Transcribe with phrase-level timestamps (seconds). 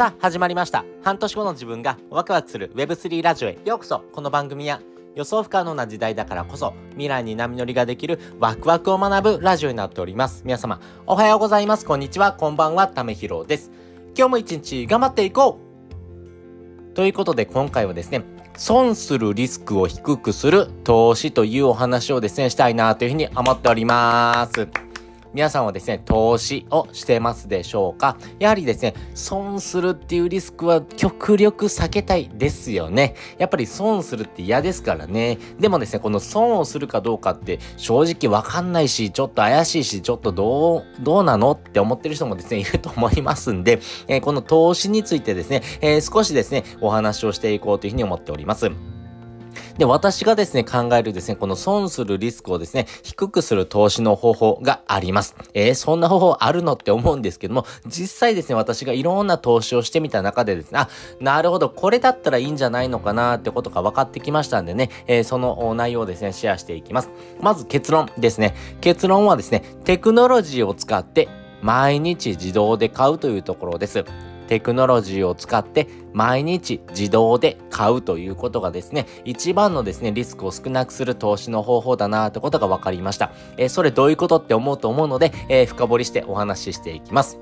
[0.00, 0.86] さあ、始まりました。
[1.02, 4.02] 半年後の自分がワクワクする Web3 ラジオへようこそ。
[4.14, 4.80] この番組は
[5.14, 10.40] 予想不可能な時代だからこそ未来に波乗りができるワクワクを学ぶラジオになっております。
[10.46, 11.84] 皆様、おはようございます。
[11.84, 12.32] こんにちは。
[12.32, 12.88] こんばんは。
[12.88, 13.70] ためひろです。
[14.16, 15.60] 今日も一日頑張っていこ
[16.90, 18.24] うということで今回はですね、
[18.56, 24.89] 損するリスクを低くする投資というお話をですね、したいなというふうに思っております。
[25.32, 28.16] 皆さんはですね、投資をしてますでしょうか？
[28.38, 33.14] やはりですね、損するっていうリスクは極力避けたいですよね。
[33.38, 35.38] やっぱり損するって嫌ですからね。
[35.58, 48.70] でもですね、この損をするかどうかって正直わかんないし、ちょっと怪しいし、ちょっとどう、どうなのって思ってる人もですね、いると思いますんで、えーこの投資についてですね、えー少しですね、お話をしていこうというふうに思っております。
[49.78, 55.34] で、私がですね、考えるですね、この損するリスクをですね、低くする投資の方法があります。
[55.54, 60.88] えー、そんな方法あるのって思うんですけども、実際ですね、私がいろんな投資をしてみた中でですね、あ、
[61.20, 67.10] なるほど、これだったらいいんじゃないのかなってことが分かってきましたんでね、えーその内容をですね、シェアしていきます。
[67.40, 68.54] まず結論ですね。
[68.80, 71.28] 結論はですね、テクノロジーを使って
[71.62, 74.04] 毎日自動で買うというところです。
[74.50, 83.30] テクノロジーを使って毎日自動で買うということがですね、一番のですね、リスクを少なくする投資の方法だなってことが分かりました。
[83.56, 87.38] えーそれどういうことって思うと思うので、えー深掘りしてお話ししていきます。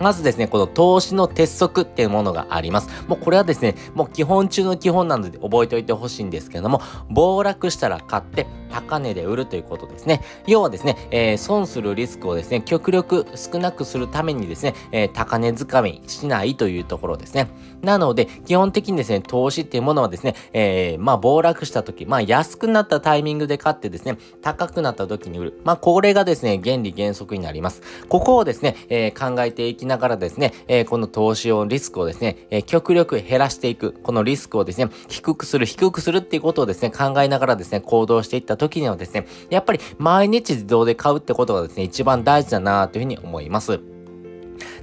[0.00, 2.88] まずですね、この投資の鉄則っていうものがあります。
[3.08, 10.22] もうこれはですね、もう基本中の基本なので覚えておいてほしいんですけども、暴落したら買って高値で売るということですね。
[10.46, 17.48] 要はですね、えー損するリスクをですね、極力少なくするためにですね、えー高値掴みしないというところですね。
[17.82, 25.60] なので、基本的にですね、投資っていうものはですね、えーまあ暴落した時、まあ安くなったタイミングで買ってですね、高くなった時に売る。
[25.64, 27.82] まあこれがですね、原理原則になります。
[28.08, 33.92] ここをですね、え考えていきながらですね、えーこの投資を、リスクをですね、えー極力減らしていく。
[34.02, 43.93] このリスクをですね、低くする、低くするっていうことをですね、考えながらですね、行動していった時にはですね、やっぱり毎日自動で買うってことがですね、一番大事だなというふうに思います。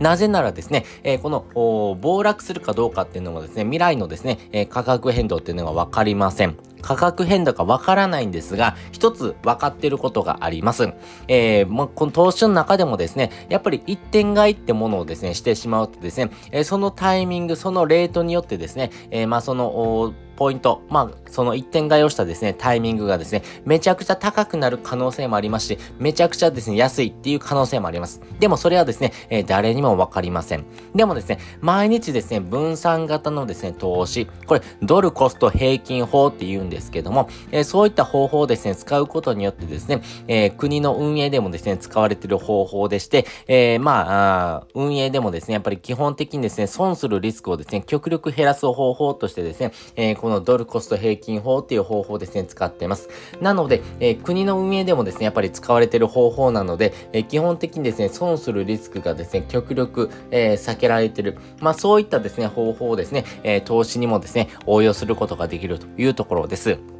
[0.00, 6.56] なぜならですね、えーこの暴落するかどうかっていうのもですね、未来のですね、えー価格変動っていうのがわかりません。
[6.80, 10.92] 価格変動がわからないんですが、一つ分かってることがあります。
[11.26, 28.20] えーまあ、この投資の中でもですね、やっぱり一点買いってものをですね、してしまうとですね、えーそのタイミング、そのレートによってですね、えーまあ、その、ポイント、まあ、その一点買いをしたですね、タイミングがですね、めちゃくちゃ高くなる可能性もありますし、めちゃくちゃですね、安いっていう可能性もあります。
[28.38, 30.64] でもそれはですね、えー誰にもわかりません。
[30.94, 53.08] でもですね、毎日ですね、分散型のですね、投資、これ、ドルコスト平均法って言うんですけども、えーそういった方法をですね、使うことによってですね、えー国の運営でもですね、使われている方法でして、えーまあ運営でもですね、やっぱり基本的にですね、損するリスクをですね、極力減らす方法としてですね、えーこのドルコスト平均法っていう方法ですね、使ってます。
[53.40, 61.38] なので、えー国の運営でもですね、やっぱり使われてる方法なので、えー基本的にですね、損するリスクがですね、極力、えー避けられてる。
[61.60, 66.97] まあそういったですね、方法をですね、えー投資にもですね、応用することができるというところです。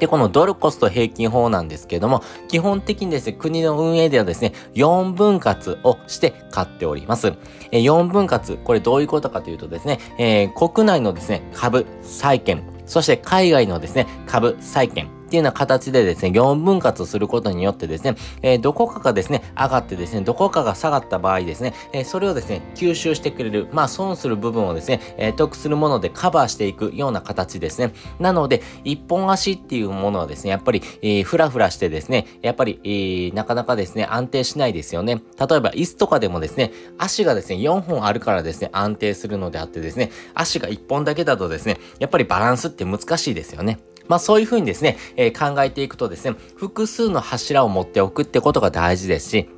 [0.00, 7.34] で、このドルコスト平均法なんですけれども、基本的にですね、国の運営ではですね、4分割をして買っております。
[7.70, 27.92] え4分割、これどういうことかというとですね、えー国内のですね、株、債券、そして海外のですね、株、債券、っていうような形でですね、4分割することによってですね、えーどこかがですね、上がってですね、どこかが下がった場合ですね、えーそれをですね、吸収してくれる、まあ損する部分をですね、えー得するものでカバーしていくような形ですね。
[28.18, 35.22] なので、一本足っていうものはですね、やっぱり、えー、ふらふらしてですね、やっぱり、えーなかなかですね、安定しないですよね。
[35.38, 43.78] 例えば、椅子とかでもですね、足がですね、4本あるからですね、安定するのであってですね、足が1本だけだとですね、やっぱりバランスって難しいですよね。
[44.10, 49.48] まあそういうふうにですね、えー考えていくとですね、複数の柱を持っておくってことが大事ですし、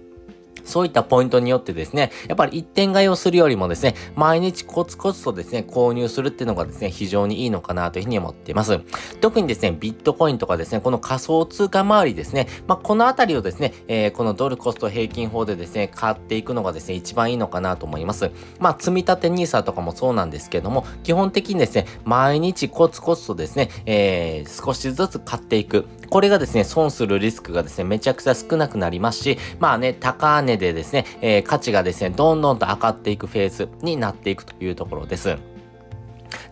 [0.64, 8.80] そういったポイントによってですね、やっぱり一点買いをするよりもですね、毎日コツコツとですね、購入するっていうのがですね、非常にいいのかなというふうに思っています。
[9.20, 18.30] 特にですね、ビットコインとかですね、この仮想通貨周りですね、まあ、このあたりをですね、えーこのドルコスト平均法でですね、買っていくのがですね、一番いいのかなと思います。
[18.58, 25.86] まあ、積み立て NISA とかもそうなんですけども、基本的にですね、毎日コツコツとですね、えー少しずつ買っていく。
[26.12, 35.38] これがですね、損するリスクがですね、めちゃくちゃ少なくなりますし、まあね、高値でですね、えー価値がですね、どんどんと上がっていくフェーズになっていくというところです。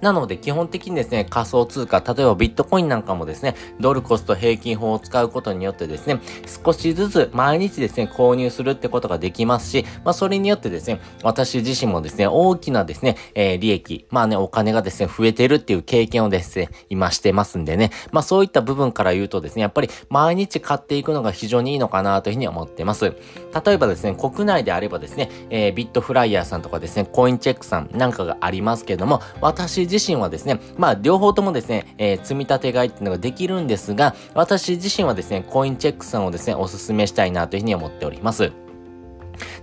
[0.00, 6.20] なので基本的にですね、仮想通貨、例えばビットコインなんかもですね、ドルコスト平均法を使うことによってですね、
[6.64, 23.04] 少しずつ毎日ですね、購入するってことができますし、まあそれによってですね、私自身もですね、大きなですね、えー、利益、まあね、お金がですね、増えてるっていう経験をですね、今してますんでね、まあそういった部分から言うとですね、やっぱり毎日買っていくのが非常にいいのかなというふうに思ってます。
[23.04, 38.52] 例えばですね、国内であればですね、えー、ビットフライヤーさんとかですね、コインチェックさんなんかがありますけども、私自身はですね、まあ両方ともですね、えー、積み立て買いっていうのができるんですが、私自身はですね、コインチェックさんをですね、お勧めしたいなというふうに思っております。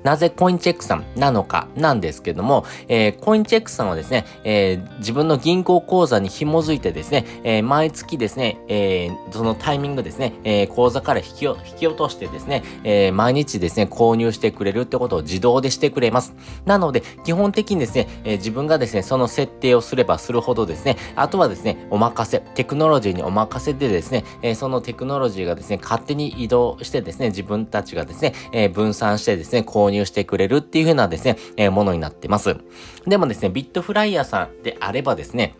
[0.04, 16.34] なぜコインチェックさんなのかなんですけども、えー、コインチェックさんはですね、えー、自分の銀行口座に紐づいてですね、えー、毎月ですね、えそのタイミングですね、え口座から引き引き落としてですね、え毎日ですね、購入してくれるってことを自動でしてくれます。
[16.66, 32.58] なので、基本的にですね、え自分がですね、その設定をすればするほどですね、あとはですね、お任せ、テクノロジーにお任せでですね、えそのテクノロジーがですね、勝手に移動してですね、自分たちがですね、え分散してですね、購入してくれるっていう風なですね、えー、ものになってます。
[33.06, 35.56] でもですね、ビットフライヤーさんであればですね、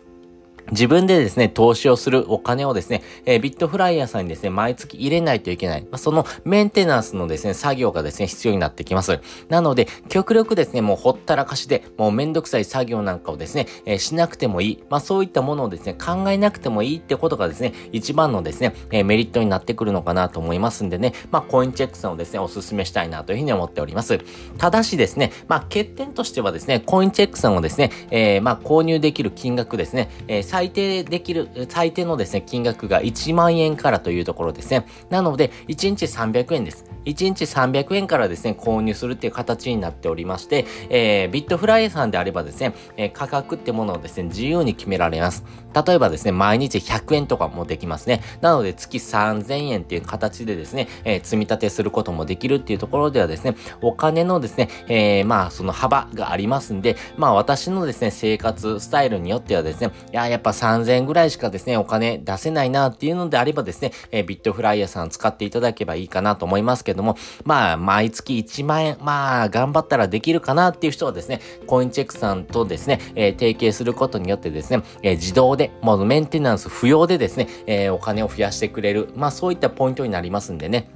[0.70, 5.82] 自分でですね、投資をするお金をですね、えー、ビットフライヤーさんにですね、毎月入れないといけない。
[5.82, 9.20] まあ、そのメンテナンスのですね、作業がですね、必要になってきます。
[9.48, 14.84] なので、極力ですね、もうほったらかしで、もうめんどくさい作業なんかをですね、えー、しなくてもいい。
[14.90, 24.18] まあ、そういったものをですね、考えなくてもいいってことがですね、一番のですね、えー、メリットになってくるのかなと思いますんでね、まあ、コインチェックさんをですね、お勧めしたいなというふうに思っております。
[24.58, 34.86] ただしですね、まあ、欠点としてはですね、コインチェックさんをですね、え、まあ、購入できる金額ですね、えー、最低できる最低のですね、金額が1万円からというところですね。
[35.08, 36.84] なので、1日300円です。
[37.04, 45.44] 1日300円からですね、購入するっていう形になっておりまして、えー、ビットフライヤーさんであればですね、えー、価格ってものをですね、自由に決められます。
[45.86, 48.20] 例えばですね、毎日100円とかもできますね。
[48.40, 80.88] なので、月3000円っていう形でですね、えー、積み立てすることもできるっていうところではですね、お金のですね、えー、まあ、その幅がありますんで、まあ、私のですね、生活スタイルによってはですね、いや、やっぱま3000円ぐらいしかですね、お金出せないなっていうのであればですね、えー、ビットフライヤーさん使っていただけばいいかなと思いますけども、まあ、毎月1万円、まあ、頑張ったらできるかなっていう人はですね、コインチェックさんとですね、えー、提携することによってですね、えー、自動で、もうメンテナンス不要でですね、え、お金を増やしてくれる、まあそういったポイントになりますんでね、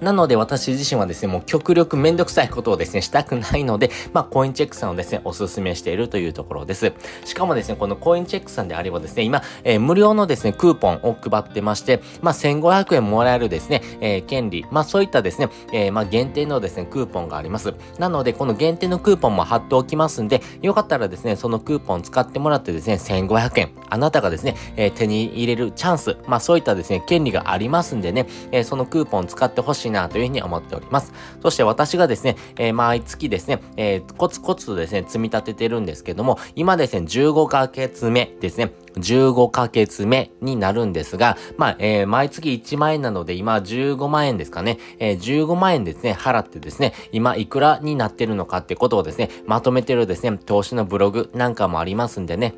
[0.00, 6.92] なので私自身はですね、もう極力めんどくさいことをですね、したくないので、まあコインチェックさんをですね、お勧めしているというところです。
[7.24, 17.74] しかもですね、このコインチェックさんであればですね、今、えー、無料のですね、クーポンを配ってまして、まあ1500円もらえるですね、えー、権利、まあそういったですね、えー、まあ限定のですね、クーポンがあります。
[17.98, 31.12] なので、この限定のクーポンも貼っておきますんで、よかったらですね、そのクーポン使ってもらってですね、1500円、あなたがですね、え、手に入れるチャンス、まあそういったですね、権利がありますんでね、え、そのクーポン使ってほしいなというふうに思っております。
[31.42, 52.54] そして私がですね、えー、毎月ですね、えー、コツコツとですね、積み立ててるんですけども、今ですね、15ヶ月目ですね、15ヶ月目になるんですが、まあ、えー、毎月1万円なので、今15万円ですかね、えー、15万円ですね、払ってですね、今いくらになってるのかってことをですね、まとめてるですね、投資のブログなんかもありますんでね、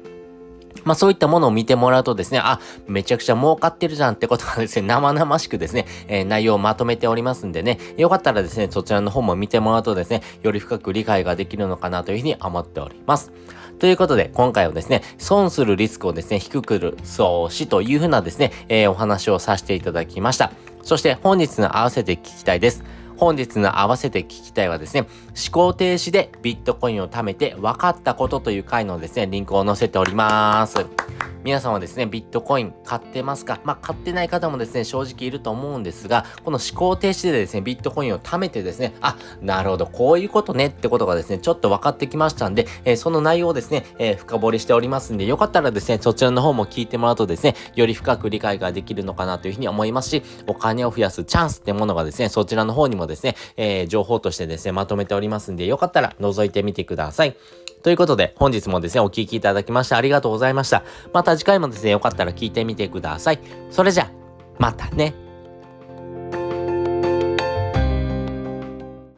[0.85, 13.33] まあそういったものを見てもらうとですね、あ、めちゃくちゃ儲かってるじゃんってことがですね、 生々しくですね、えー、内容をまとめておりますんでね、よかったらですね、そちらの方も見てもらうとですね、より深く理解ができるのかなというふうに思っております。
[13.79, 20.53] ということで、今回はですね、損するリスクをですね、低くする投資というふうなですね、えー、お話をさせていただきました。
[20.83, 22.83] そして本日の合わせて聞きたいです。
[23.19, 25.09] 本日の合わせて聞きたいはですね、思
[25.51, 30.87] 考停止でビットコインを貯めて分かったことという回のですね、リンクを載せております。
[31.45, 33.61] 皆さんはですね、ビットコイン買ってますか？
[33.65, 57.37] まあ、買ってない方もですね、正直いると思うんですが、この思考停止でですね、ビットコインを貯めてですね、あ、なるほど、こういうことねってことがですね、ちょっと分かってきましたんで、えー、その内容をですね、えー、深掘りしておりますんで、よかったらですね、そちらの方も聞いてもらうとですね、より深く理解ができるのかなというふうに思いますし、お金を増やすチャンスってものがですね、そちらの方にもですね、えー、情報としてですね、まとめておりますんで、よかったら覗いてみてください。
[57.83, 60.85] ということで、本日もですね、お聴きいただきましてありがとうございました。
[61.13, 63.41] また次回もですね、よかったら聞いてみてください。
[63.71, 64.11] それじゃ、
[64.59, 65.28] またね。